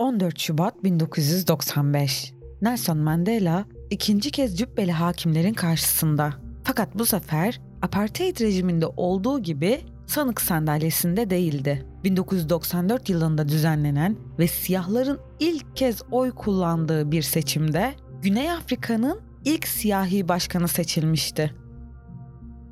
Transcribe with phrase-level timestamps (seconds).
[0.00, 2.32] 14 Şubat 1995.
[2.62, 6.34] Nelson Mandela ikinci kez cübbeli hakimlerin karşısında.
[6.64, 11.86] Fakat bu sefer apartheid rejiminde olduğu gibi sanık sandalyesinde değildi.
[12.04, 20.28] 1994 yılında düzenlenen ve siyahların ilk kez oy kullandığı bir seçimde Güney Afrika'nın ilk siyahi
[20.28, 21.54] başkanı seçilmişti.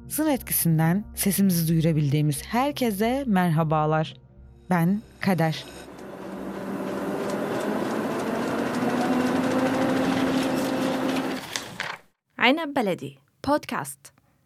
[0.08, 4.14] Sın etkisinden sesimizi duyurabildiğimiz herkese merhabalar.
[4.70, 5.64] Ben Kader.
[12.48, 13.98] Ayna Beledi Podcast.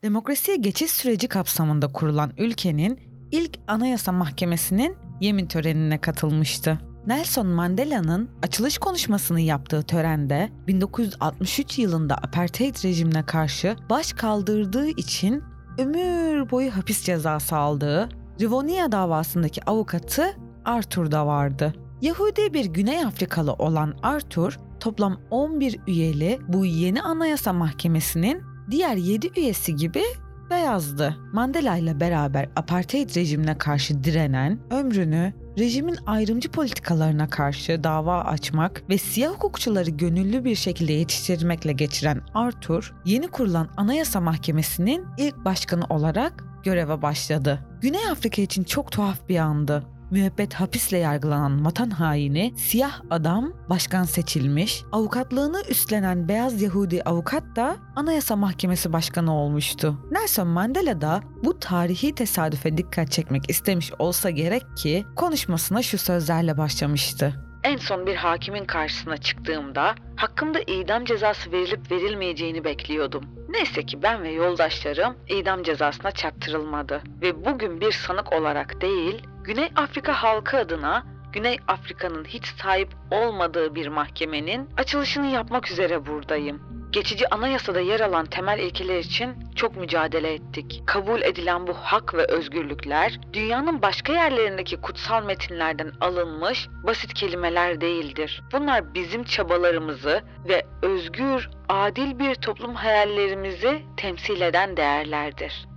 [0.02, 6.78] Demokrasiye geçiş süreci kapsamında kurulan ülkenin ilk Anayasa Mahkemesi'nin yemin törenine katılmıştı.
[7.06, 15.42] Nelson Mandela'nın açılış konuşmasını yaptığı törende 1963 yılında apartheid rejimine karşı baş kaldırdığı için
[15.78, 18.08] ömür boyu hapis cezası aldığı
[18.40, 21.74] Rivonia davasındaki avukatı Arthur da vardı.
[22.00, 29.30] Yahudi bir Güney Afrikalı olan Arthur, toplam 11 üyeli bu yeni anayasa mahkemesinin diğer 7
[29.36, 30.02] üyesi gibi
[30.50, 31.16] beyazdı.
[31.32, 38.98] Mandela ile beraber apartheid rejimine karşı direnen, ömrünü rejimin ayrımcı politikalarına karşı dava açmak ve
[38.98, 46.44] siyah hukukçuları gönüllü bir şekilde yetiştirmekle geçiren Arthur, yeni kurulan Anayasa Mahkemesi'nin ilk başkanı olarak
[46.64, 47.66] göreve başladı.
[47.80, 54.04] Güney Afrika için çok tuhaf bir andı müebbet hapisle yargılanan vatan haini siyah adam başkan
[54.04, 59.96] seçilmiş, avukatlığını üstlenen beyaz Yahudi avukat da Anayasa Mahkemesi Başkanı olmuştu.
[60.10, 66.58] Nelson Mandela da bu tarihi tesadüfe dikkat çekmek istemiş olsa gerek ki konuşmasına şu sözlerle
[66.58, 67.34] başlamıştı.
[67.64, 73.24] En son bir hakimin karşısına çıktığımda hakkımda idam cezası verilip verilmeyeceğini bekliyordum.
[73.48, 79.70] Neyse ki ben ve yoldaşlarım idam cezasına çarptırılmadı ve bugün bir sanık olarak değil, Güney
[79.76, 86.62] Afrika halkı adına Güney Afrika'nın hiç sahip olmadığı bir mahkemenin açılışını yapmak üzere buradayım.
[86.92, 90.82] Geçici anayasada yer alan temel ilkeler için çok mücadele ettik.
[90.86, 98.42] Kabul edilen bu hak ve özgürlükler dünyanın başka yerlerindeki kutsal metinlerden alınmış basit kelimeler değildir.
[98.52, 105.71] Bunlar bizim çabalarımızı ve özgür, adil bir toplum hayallerimizi temsil eden değerlerdir.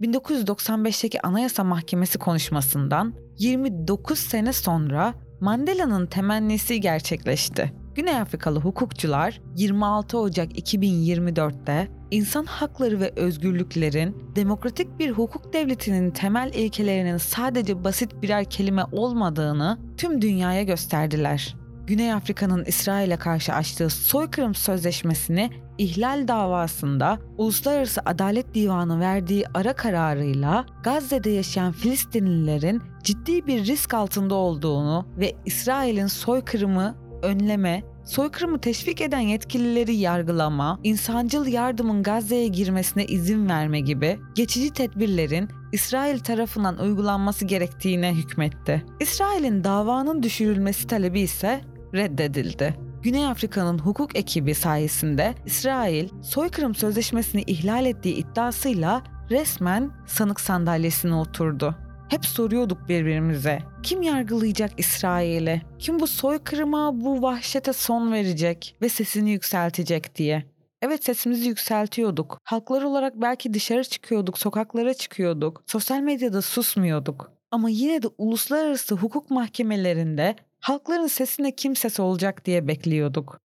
[0.00, 7.72] 1995'teki Anayasa Mahkemesi konuşmasından 29 sene sonra Mandela'nın temennisi gerçekleşti.
[7.94, 16.54] Güney Afrikalı hukukçular 26 Ocak 2024'te insan hakları ve özgürlüklerin demokratik bir hukuk devletinin temel
[16.54, 21.59] ilkelerinin sadece basit birer kelime olmadığını tüm dünyaya gösterdiler.
[21.90, 30.66] Güney Afrika'nın İsrail'e karşı açtığı soykırım sözleşmesini ihlal davasında Uluslararası Adalet Divanı verdiği ara kararıyla
[30.84, 39.20] Gazze'de yaşayan Filistinlilerin ciddi bir risk altında olduğunu ve İsrail'in soykırımı önleme, soykırımı teşvik eden
[39.20, 48.14] yetkilileri yargılama, insancıl yardımın Gazze'ye girmesine izin verme gibi geçici tedbirlerin İsrail tarafından uygulanması gerektiğine
[48.14, 48.84] hükmetti.
[49.00, 51.60] İsrail'in davanın düşürülmesi talebi ise
[51.94, 52.74] reddedildi.
[53.02, 61.74] Güney Afrika'nın hukuk ekibi sayesinde İsrail soykırım sözleşmesini ihlal ettiği iddiasıyla resmen sanık sandalyesine oturdu.
[62.08, 63.58] Hep soruyorduk birbirimize.
[63.82, 65.62] Kim yargılayacak İsrail'i?
[65.78, 70.44] Kim bu soykırıma, bu vahşete son verecek ve sesini yükseltecek diye.
[70.82, 72.38] Evet sesimizi yükseltiyorduk.
[72.44, 75.62] Halklar olarak belki dışarı çıkıyorduk, sokaklara çıkıyorduk.
[75.66, 77.32] Sosyal medyada susmuyorduk.
[77.50, 83.40] Ama yine de uluslararası hukuk mahkemelerinde halkların sesine kim ses olacak diye bekliyorduk.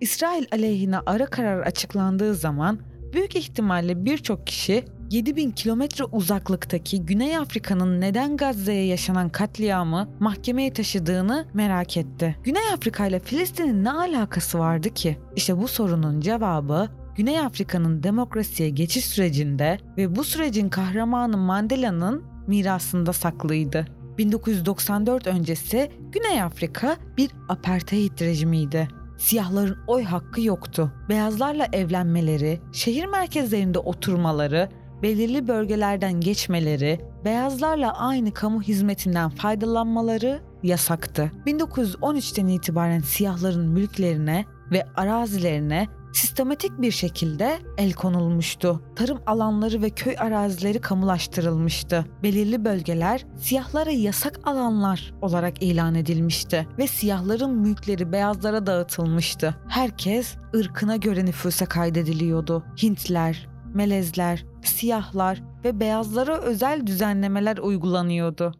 [0.00, 2.80] İsrail aleyhine ara karar açıklandığı zaman
[3.12, 11.46] büyük ihtimalle birçok kişi 7000 kilometre uzaklıktaki Güney Afrika'nın neden Gazze'ye yaşanan katliamı mahkemeye taşıdığını
[11.54, 12.36] merak etti.
[12.44, 15.18] Güney Afrika ile Filistin'in ne alakası vardı ki?
[15.36, 23.12] İşte bu sorunun cevabı Güney Afrika'nın demokrasiye geçiş sürecinde ve bu sürecin kahramanı Mandela'nın mirasında
[23.12, 23.86] saklıydı.
[24.18, 28.88] 1994 öncesi Güney Afrika bir apartheid rejimiydi.
[29.18, 30.92] Siyahların oy hakkı yoktu.
[31.08, 34.68] Beyazlarla evlenmeleri, şehir merkezlerinde oturmaları,
[35.04, 41.32] belirli bölgelerden geçmeleri, beyazlarla aynı kamu hizmetinden faydalanmaları yasaktı.
[41.46, 48.82] 1913'ten itibaren siyahların mülklerine ve arazilerine sistematik bir şekilde el konulmuştu.
[48.96, 52.06] Tarım alanları ve köy arazileri kamulaştırılmıştı.
[52.22, 59.54] Belirli bölgeler siyahlara yasak alanlar olarak ilan edilmişti ve siyahların mülkleri beyazlara dağıtılmıştı.
[59.68, 62.64] Herkes ırkına göre nüfusa kaydediliyordu.
[62.82, 68.54] Hintler, melezler, siyahlar ve beyazlara özel düzenlemeler uygulanıyordu.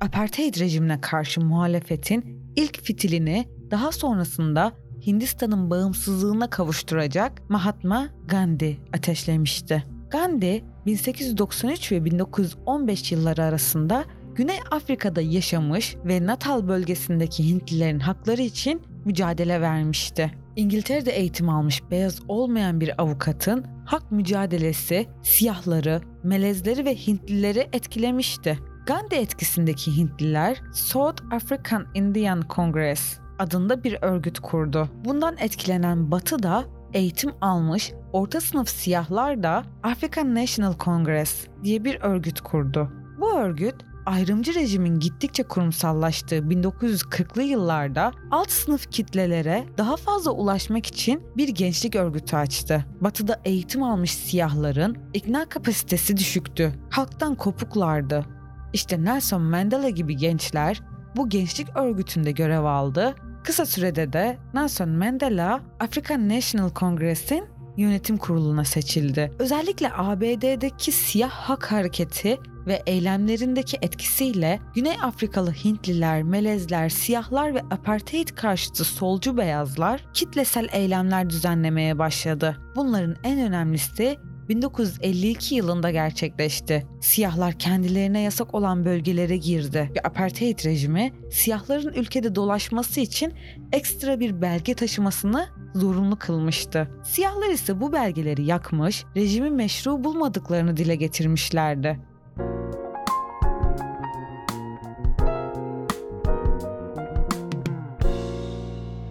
[0.00, 4.72] Apartheid rejimine karşı muhalefetin ilk fitilini daha sonrasında
[5.06, 9.84] Hindistan'ın bağımsızlığına kavuşturacak Mahatma Gandhi ateşlemişti.
[10.10, 14.04] Gandhi 1893 ve 1915 yılları arasında
[14.38, 20.30] Güney Afrika'da yaşamış ve Natal bölgesindeki Hintlilerin hakları için mücadele vermişti.
[20.56, 28.58] İngiltere'de eğitim almış beyaz olmayan bir avukatın hak mücadelesi siyahları, melezleri ve Hintlileri etkilemişti.
[28.86, 34.88] Gandhi etkisindeki Hintliler South African Indian Congress adında bir örgüt kurdu.
[35.04, 36.64] Bundan etkilenen Batı da
[36.94, 42.92] eğitim almış orta sınıf siyahlar da African National Congress diye bir örgüt kurdu.
[43.20, 51.22] Bu örgüt ayrımcı rejimin gittikçe kurumsallaştığı 1940'lı yıllarda alt sınıf kitlelere daha fazla ulaşmak için
[51.36, 52.84] bir gençlik örgütü açtı.
[53.00, 56.72] Batı'da eğitim almış siyahların ikna kapasitesi düşüktü.
[56.90, 58.26] Halktan kopuklardı.
[58.72, 60.82] İşte Nelson Mandela gibi gençler
[61.16, 63.14] bu gençlik örgütünde görev aldı.
[63.44, 67.44] Kısa sürede de Nelson Mandela African National Congress'in
[67.78, 69.32] yönetim kuruluna seçildi.
[69.38, 78.28] Özellikle ABD'deki siyah hak hareketi ve eylemlerindeki etkisiyle Güney Afrikalı Hintliler, Melezler, Siyahlar ve apartheid
[78.28, 82.58] karşıtı solcu beyazlar kitlesel eylemler düzenlemeye başladı.
[82.76, 86.86] Bunların en önemlisi 1952 yılında gerçekleşti.
[87.00, 93.32] Siyahlar kendilerine yasak olan bölgelere girdi ve apartheid rejimi siyahların ülkede dolaşması için
[93.72, 96.88] ekstra bir belge taşımasını zorunlu kılmıştı.
[97.04, 102.00] Siyahlar ise bu belgeleri yakmış, rejimi meşru bulmadıklarını dile getirmişlerdi.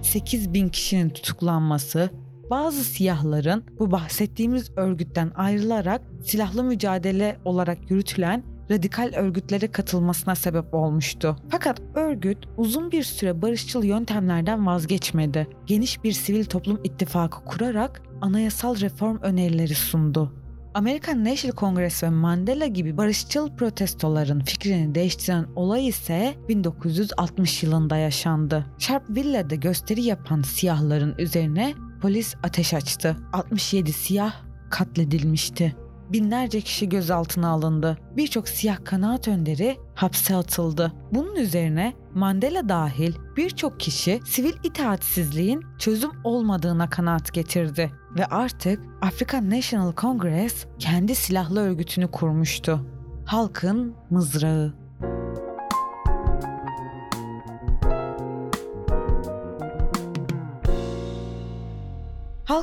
[0.07, 2.09] 8 bin kişinin tutuklanması,
[2.49, 11.35] bazı siyahların bu bahsettiğimiz örgütten ayrılarak silahlı mücadele olarak yürütülen radikal örgütlere katılmasına sebep olmuştu.
[11.49, 15.47] Fakat örgüt uzun bir süre barışçıl yöntemlerden vazgeçmedi.
[15.65, 20.33] Geniş bir sivil toplum ittifakı kurarak anayasal reform önerileri sundu.
[20.73, 28.65] Amerikan National Congress ve Mandela gibi barışçıl protestoların fikrini değiştiren olay ise 1960 yılında yaşandı.
[28.79, 33.17] Sharpeville'de gösteri yapan siyahların üzerine polis ateş açtı.
[33.33, 34.33] 67 siyah
[34.69, 35.75] katledilmişti.
[36.11, 37.97] Binlerce kişi gözaltına alındı.
[38.17, 40.93] Birçok siyah kanaat önderi hapse atıldı.
[41.11, 49.49] Bunun üzerine Mandela dahil birçok kişi sivil itaatsizliğin çözüm olmadığına kanaat getirdi ve artık African
[49.49, 52.85] National Congress kendi silahlı örgütünü kurmuştu.
[53.25, 54.86] Halkın mızrağı.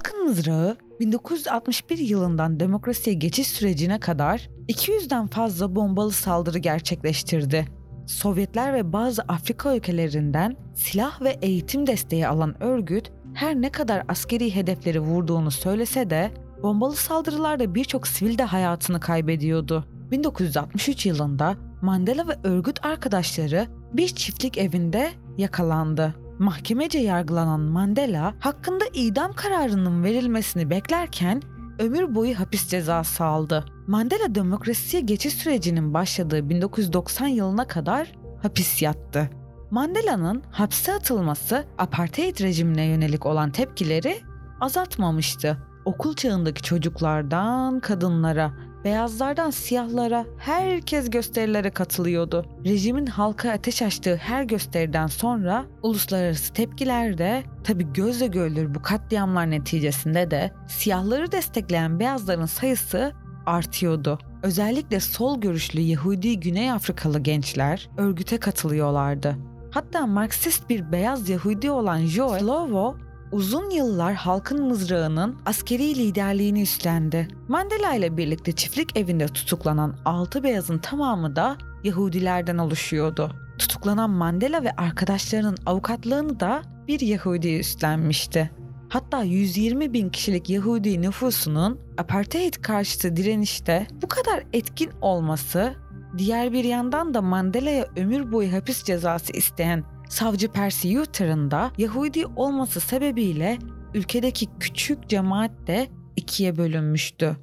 [0.04, 7.66] Halkın mızrağı 1961 yılından demokrasiye geçiş sürecine kadar 200'den fazla bombalı saldırı gerçekleştirdi.
[8.06, 14.54] Sovyetler ve bazı Afrika ülkelerinden silah ve eğitim desteği alan örgüt her ne kadar askeri
[14.54, 16.30] hedefleri vurduğunu söylese de
[16.62, 19.84] bombalı saldırılarda birçok sivil de hayatını kaybediyordu.
[20.10, 26.14] 1963 yılında Mandela ve örgüt arkadaşları bir çiftlik evinde yakalandı.
[26.44, 31.42] Mahkemece yargılanan Mandela hakkında idam kararının verilmesini beklerken
[31.78, 33.64] ömür boyu hapis cezası aldı.
[33.86, 39.30] Mandela demokrasiye geçiş sürecinin başladığı 1990 yılına kadar hapis yattı.
[39.70, 44.20] Mandela'nın hapse atılması apartheid rejimine yönelik olan tepkileri
[44.60, 45.58] azaltmamıştı.
[45.84, 48.52] Okul çağındaki çocuklardan kadınlara,
[48.84, 52.46] beyazlardan siyahlara herkes gösterilere katılıyordu.
[52.64, 59.50] Rejimin halka ateş açtığı her gösteriden sonra uluslararası tepkiler de tabi gözle görülür bu katliamlar
[59.50, 63.12] neticesinde de siyahları destekleyen beyazların sayısı
[63.46, 64.18] artıyordu.
[64.42, 69.36] Özellikle sol görüşlü Yahudi Güney Afrikalı gençler örgüte katılıyorlardı.
[69.70, 72.96] Hatta Marksist bir beyaz Yahudi olan Joe Slovo
[73.34, 77.28] uzun yıllar halkın mızrağının askeri liderliğini üstlendi.
[77.48, 83.32] Mandela ile birlikte çiftlik evinde tutuklanan altı beyazın tamamı da Yahudilerden oluşuyordu.
[83.58, 88.50] Tutuklanan Mandela ve arkadaşlarının avukatlığını da bir Yahudi üstlenmişti.
[88.88, 95.74] Hatta 120 bin kişilik Yahudi nüfusunun apartheid karşıtı direnişte bu kadar etkin olması
[96.18, 102.26] Diğer bir yandan da Mandela'ya ömür boyu hapis cezası isteyen savcı Percy Yutar'ın da Yahudi
[102.26, 103.58] olması sebebiyle
[103.94, 107.36] ülkedeki küçük cemaat de ikiye bölünmüştü.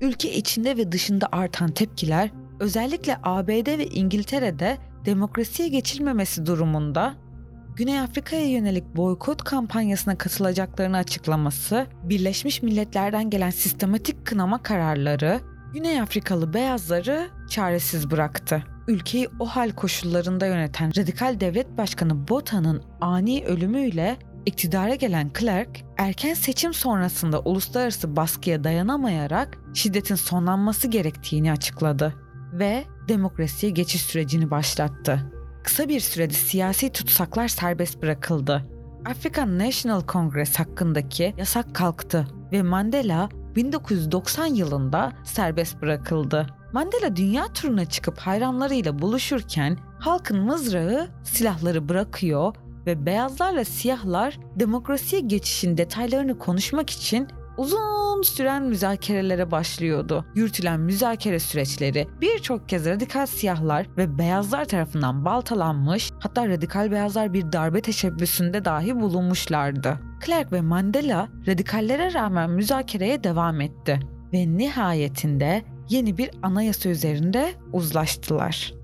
[0.00, 7.14] Ülke içinde ve dışında artan tepkiler özellikle ABD ve İngiltere'de demokrasiye geçilmemesi durumunda
[7.76, 15.40] Güney Afrika'ya yönelik boykot kampanyasına katılacaklarını açıklaması, Birleşmiş Milletler'den gelen sistematik kınama kararları
[15.72, 18.64] Güney Afrikalı beyazları çaresiz bıraktı.
[18.88, 26.34] Ülkeyi o hal koşullarında yöneten radikal devlet başkanı Bota'nın ani ölümüyle iktidara gelen Clark, erken
[26.34, 32.14] seçim sonrasında uluslararası baskıya dayanamayarak şiddetin sonlanması gerektiğini açıkladı
[32.52, 35.32] ve demokrasiye geçiş sürecini başlattı.
[35.62, 38.66] Kısa bir sürede siyasi tutsaklar serbest bırakıldı.
[39.04, 46.46] African National Congress hakkındaki yasak kalktı ve Mandela 1990 yılında serbest bırakıldı.
[46.72, 52.54] Mandela dünya turuna çıkıp hayranlarıyla buluşurken halkın mızrağı silahları bırakıyor
[52.86, 57.28] ve beyazlarla siyahlar demokrasiye geçişin detaylarını konuşmak için
[57.60, 60.24] uzun süren müzakerelere başlıyordu.
[60.34, 67.52] Yürütülen müzakere süreçleri birçok kez radikal siyahlar ve beyazlar tarafından baltalanmış, hatta radikal beyazlar bir
[67.52, 70.00] darbe teşebbüsünde dahi bulunmuşlardı.
[70.26, 74.00] Clark ve Mandela radikallere rağmen müzakereye devam etti
[74.32, 78.74] ve nihayetinde yeni bir anayasa üzerinde uzlaştılar.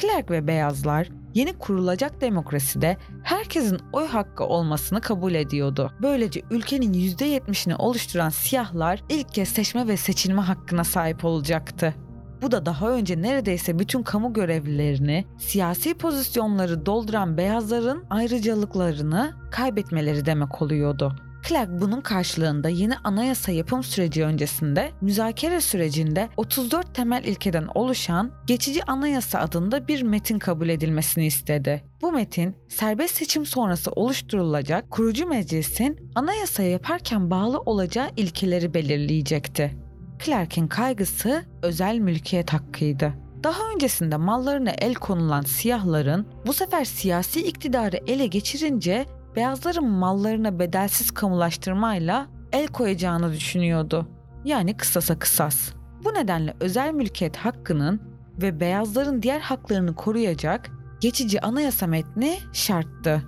[0.00, 5.92] Clark ve beyazlar yeni kurulacak demokraside herkesin oy hakkı olmasını kabul ediyordu.
[6.02, 11.94] Böylece ülkenin %70'ini oluşturan siyahlar ilk kez seçme ve seçilme hakkına sahip olacaktı.
[12.42, 20.62] Bu da daha önce neredeyse bütün kamu görevlilerini, siyasi pozisyonları dolduran beyazların ayrıcalıklarını kaybetmeleri demek
[20.62, 21.25] oluyordu.
[21.48, 28.84] Clark bunun karşılığında yeni anayasa yapım süreci öncesinde müzakere sürecinde 34 temel ilkeden oluşan geçici
[28.84, 31.84] anayasa adında bir metin kabul edilmesini istedi.
[32.02, 39.76] Bu metin serbest seçim sonrası oluşturulacak kurucu meclisin anayasa yaparken bağlı olacağı ilkeleri belirleyecekti.
[40.24, 43.12] Clark'in kaygısı özel mülkiyet hakkıydı.
[43.44, 51.10] Daha öncesinde mallarına el konulan siyahların bu sefer siyasi iktidarı ele geçirince beyazların mallarına bedelsiz
[51.10, 54.08] kamulaştırmayla el koyacağını düşünüyordu.
[54.44, 55.72] Yani kısasa kısas.
[56.04, 58.02] Bu nedenle özel mülkiyet hakkının
[58.42, 63.22] ve beyazların diğer haklarını koruyacak geçici anayasa metni şarttı.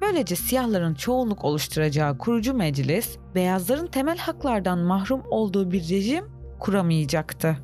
[0.00, 6.24] Böylece siyahların çoğunluk oluşturacağı kurucu meclis, beyazların temel haklardan mahrum olduğu bir rejim
[6.60, 7.56] kuramayacaktı.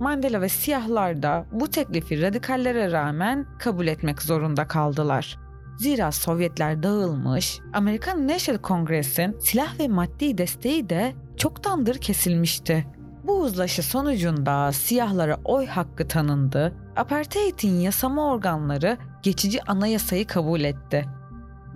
[0.00, 5.38] Mandela ve siyahlar da bu teklifi radikallere rağmen kabul etmek zorunda kaldılar.
[5.78, 12.86] Zira Sovyetler dağılmış, Amerikan National Congress'in silah ve maddi desteği de çoktandır kesilmişti.
[13.24, 21.06] Bu uzlaşı sonucunda siyahlara oy hakkı tanındı, apartheidin yasama organları geçici anayasayı kabul etti.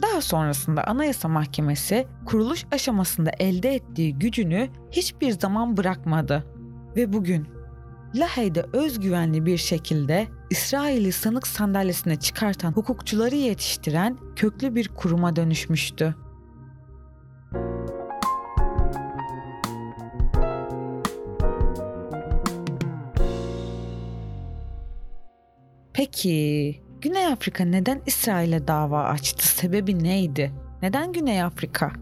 [0.03, 6.45] Daha sonrasında Anayasa Mahkemesi kuruluş aşamasında elde ettiği gücünü hiçbir zaman bırakmadı
[6.97, 7.49] ve bugün
[8.14, 16.14] Lahey'de özgüvenli bir şekilde İsrail'i sanık sandalyesine çıkartan hukukçuları yetiştiren köklü bir kuruma dönüşmüştü.
[25.92, 29.49] Peki Güney Afrika neden İsrail'e dava açtı?
[29.49, 30.52] Sebebi neydi?
[30.83, 31.92] Neden Güney Afrika?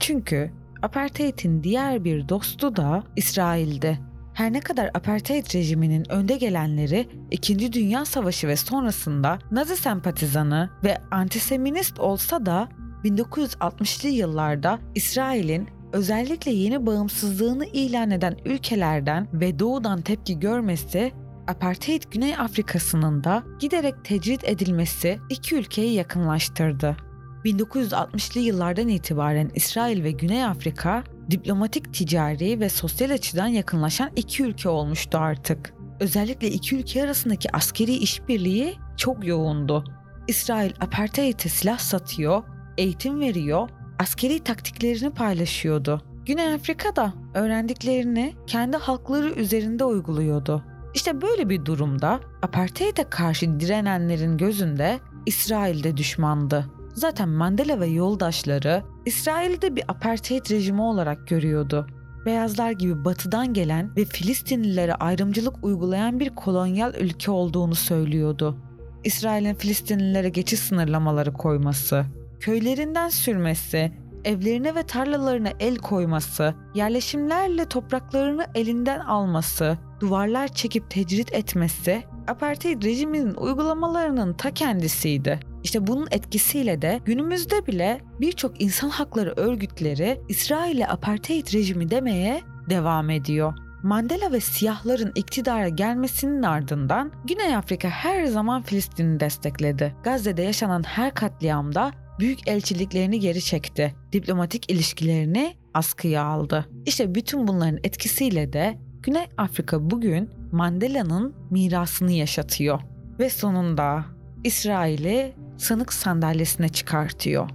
[0.00, 0.50] Çünkü
[0.82, 4.09] apartheidin diğer bir dostu da İsrail'di.
[4.34, 7.72] Her ne kadar apartheid rejiminin önde gelenleri 2.
[7.72, 12.68] Dünya Savaşı ve sonrasında Nazi sempatizanı ve antiseminist olsa da
[13.04, 21.12] 1960'lı yıllarda İsrail'in özellikle yeni bağımsızlığını ilan eden ülkelerden ve doğudan tepki görmesi
[21.48, 26.96] apartheid Güney Afrika'sının da giderek tecrit edilmesi iki ülkeyi yakınlaştırdı.
[27.44, 34.68] 1960'lı yıllardan itibaren İsrail ve Güney Afrika diplomatik, ticari ve sosyal açıdan yakınlaşan iki ülke
[34.68, 35.74] olmuştu artık.
[36.00, 39.84] Özellikle iki ülke arasındaki askeri işbirliği çok yoğundu.
[40.28, 42.42] İsrail apartheid'e silah satıyor,
[42.78, 43.68] eğitim veriyor,
[43.98, 46.02] askeri taktiklerini paylaşıyordu.
[46.26, 50.64] Güney Afrika da öğrendiklerini kendi halkları üzerinde uyguluyordu.
[50.94, 56.79] İşte böyle bir durumda apartheid'e karşı direnenlerin gözünde İsrail de düşmandı.
[56.94, 61.86] Zaten Mandela ve yoldaşları İsrail'de bir apartheid rejimi olarak görüyordu.
[62.26, 68.56] Beyazlar gibi batıdan gelen ve Filistinlilere ayrımcılık uygulayan bir kolonyal ülke olduğunu söylüyordu.
[69.04, 72.04] İsrail'in Filistinlilere geçiş sınırlamaları koyması,
[72.40, 73.92] köylerinden sürmesi,
[74.24, 83.34] evlerine ve tarlalarına el koyması, yerleşimlerle topraklarını elinden alması, duvarlar çekip tecrit etmesi apartheid rejiminin
[83.34, 85.40] uygulamalarının ta kendisiydi.
[85.64, 92.40] İşte bunun etkisiyle de günümüzde bile birçok insan hakları örgütleri İsrail'e apartheid rejimi demeye
[92.70, 93.54] devam ediyor.
[93.82, 99.94] Mandela ve siyahların iktidara gelmesinin ardından Güney Afrika her zaman Filistin'i destekledi.
[100.02, 103.94] Gazze'de yaşanan her katliamda büyük elçiliklerini geri çekti.
[104.12, 106.66] Diplomatik ilişkilerini askıya aldı.
[106.86, 112.80] İşte bütün bunların etkisiyle de Güney Afrika bugün Mandela'nın mirasını yaşatıyor.
[113.18, 114.04] Ve sonunda
[114.44, 117.50] İsrail'i sanık sandalyesine çıkartıyor.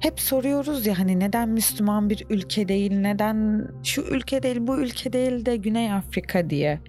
[0.00, 5.12] Hep soruyoruz ya hani neden Müslüman bir ülke değil, neden şu ülke değil, bu ülke
[5.12, 6.80] değil de Güney Afrika diye.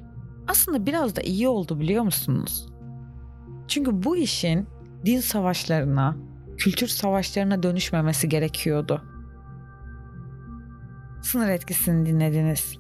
[0.48, 2.70] Aslında biraz da iyi oldu biliyor musunuz?
[3.68, 4.68] Çünkü bu işin
[5.06, 6.18] din savaşlarına,
[6.58, 9.04] kültür savaşlarına dönüşmemesi gerekiyordu.
[11.22, 12.78] Sınır etkisini dinlediniz.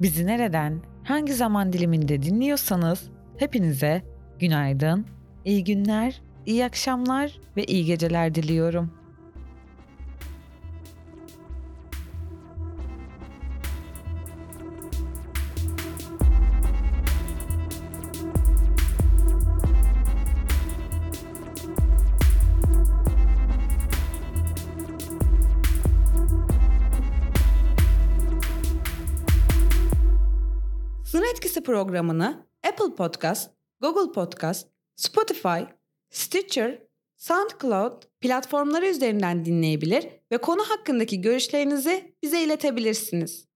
[0.00, 4.02] Bizi nereden, hangi zaman diliminde dinliyorsanız hepinize
[4.38, 5.06] günaydın,
[5.44, 8.90] iyi günler, iyi akşamlar ve iyi geceler diliyorum.
[31.04, 33.50] Sınır Etkisi programını Apple Podcast,
[33.80, 35.77] Google Podcast, Spotify,
[36.10, 36.82] Stitcher,
[37.16, 43.47] SoundCloud platformları üzerinden dinleyebilir ve konu hakkındaki görüşlerinizi bize iletebilirsiniz.